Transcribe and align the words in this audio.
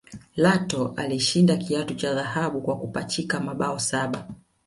Lato 0.35 0.93
alishinda 0.97 1.57
kiatu 1.57 1.95
cha 1.95 2.13
dhahabu 2.15 2.61
kwa 2.61 2.77
kupachika 2.77 3.39
mabao 3.39 3.79
saba 3.79 4.27